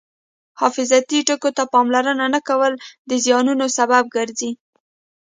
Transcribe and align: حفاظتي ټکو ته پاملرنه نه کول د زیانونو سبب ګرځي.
حفاظتي 0.61 1.19
ټکو 1.27 1.49
ته 1.57 1.63
پاملرنه 1.73 2.25
نه 2.35 2.41
کول 2.47 2.73
د 3.09 3.11
زیانونو 3.25 3.65
سبب 3.77 4.03
ګرځي. 4.15 4.51